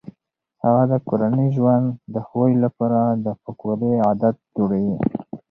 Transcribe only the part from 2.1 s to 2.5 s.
د ښه